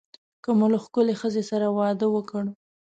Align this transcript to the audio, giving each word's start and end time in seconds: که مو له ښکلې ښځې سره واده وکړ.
که 0.43 0.49
مو 0.57 0.67
له 0.73 0.79
ښکلې 0.85 1.15
ښځې 1.21 1.43
سره 1.51 1.67
واده 1.77 2.07
وکړ. 2.15 2.43